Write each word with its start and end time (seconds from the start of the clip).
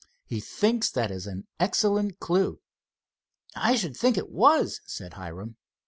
He 0.25 0.39
thinks 0.39 0.89
that 0.89 1.11
is 1.11 1.27
an 1.27 1.45
excellent 1.59 2.19
clew." 2.19 2.59
"I 3.55 3.75
should 3.75 3.95
think 3.95 4.17
it 4.17 4.31
was," 4.31 4.81
said 4.87 5.13
Hiram. 5.13 5.57